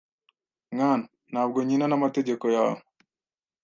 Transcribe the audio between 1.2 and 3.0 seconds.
ntabwo nkina namategeko yawe